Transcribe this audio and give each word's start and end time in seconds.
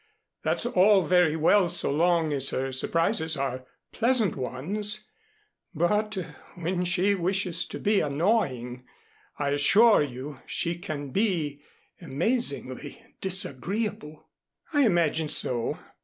That's 0.41 0.65
all 0.65 1.03
very 1.03 1.35
well 1.35 1.67
so 1.69 1.91
long 1.91 2.33
as 2.33 2.49
her 2.49 2.71
surprises 2.71 3.37
are 3.37 3.67
pleasant 3.91 4.35
ones; 4.35 5.07
but 5.75 6.17
when 6.55 6.85
she 6.85 7.13
wishes 7.13 7.67
to 7.67 7.77
be 7.79 7.99
annoying, 7.99 8.83
I 9.37 9.49
assure 9.49 10.01
you 10.01 10.39
she 10.47 10.73
can 10.79 11.11
be 11.11 11.61
amazingly 12.01 12.99
disagreeable." 13.21 14.25
"I 14.73 14.87
imagine 14.87 15.29
so. 15.29 15.77